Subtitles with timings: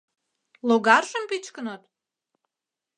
[0.67, 1.81] —Логаржым пӱчкыныт?